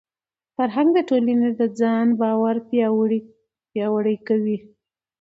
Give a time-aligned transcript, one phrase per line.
[0.55, 2.55] فرهنګ د ټولني د ځان باور
[3.73, 4.57] پیاوړی کوي.